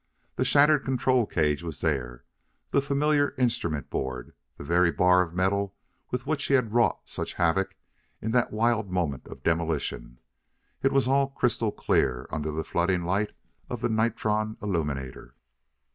[0.35, 2.25] The shattered control cage was there,
[2.71, 5.75] the familiar instrument board, the very bar of metal
[6.09, 7.75] with which he had wrought such havoc
[8.19, 10.17] in that wild moment of demolition;
[10.81, 13.35] it was all crystal clear under the flooding light
[13.69, 15.35] of the nitron illuminator!